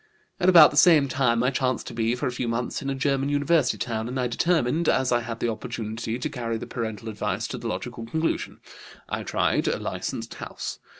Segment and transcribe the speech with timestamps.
[0.39, 2.95] "At about the same time I chanced to be, for a few months, in a
[2.95, 7.07] German university town, and I determined, as I had the opportunity, to carry the parental
[7.07, 8.61] advice to the logical conclusion.
[9.07, 10.79] I tried a licensed house.